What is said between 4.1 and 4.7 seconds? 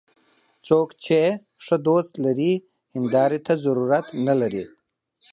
نه لري